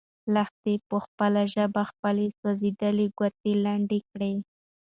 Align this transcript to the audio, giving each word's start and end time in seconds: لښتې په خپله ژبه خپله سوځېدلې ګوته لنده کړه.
لښتې 0.33 0.73
په 0.89 0.97
خپله 1.05 1.41
ژبه 1.53 1.81
خپله 1.91 2.23
سوځېدلې 2.39 3.07
ګوته 3.17 3.51
لنده 3.65 3.99
کړه. 4.09 4.31